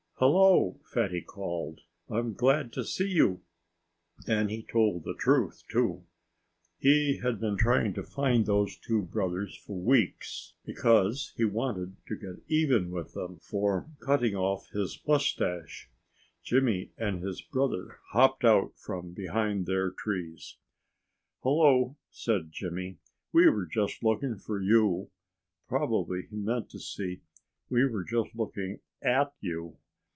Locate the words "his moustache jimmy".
14.69-16.91